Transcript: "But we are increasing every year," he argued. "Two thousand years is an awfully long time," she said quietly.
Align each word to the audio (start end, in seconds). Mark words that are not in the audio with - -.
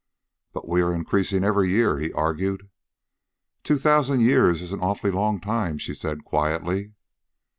"But 0.51 0.67
we 0.67 0.81
are 0.81 0.95
increasing 0.95 1.43
every 1.43 1.69
year," 1.69 1.99
he 1.99 2.11
argued. 2.11 2.67
"Two 3.61 3.77
thousand 3.77 4.21
years 4.21 4.59
is 4.63 4.71
an 4.73 4.79
awfully 4.79 5.11
long 5.11 5.39
time," 5.39 5.77
she 5.77 5.93
said 5.93 6.25
quietly. 6.25 6.93